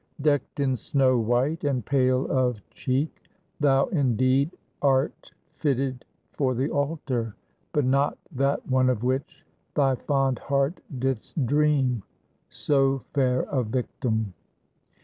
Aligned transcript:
"Decked 0.19 0.59
in 0.59 0.75
snow 0.77 1.19
white, 1.19 1.63
and 1.63 1.85
pale 1.85 2.25
of 2.31 2.59
cheek, 2.71 3.23
thou 3.59 3.85
indeed 3.89 4.49
art 4.81 5.31
fitted 5.59 6.05
for 6.33 6.55
the 6.55 6.71
altar; 6.71 7.35
but 7.71 7.85
not 7.85 8.17
that 8.31 8.65
one 8.67 8.89
of 8.89 9.03
which 9.03 9.45
thy 9.75 9.93
fond 9.93 10.39
heart 10.39 10.81
did'st 10.97 11.45
dream: 11.45 12.01
so 12.49 13.03
fair 13.13 13.41
a 13.43 13.61
victim!" 13.63 14.33